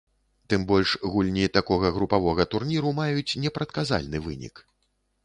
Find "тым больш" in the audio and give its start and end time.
0.51-0.93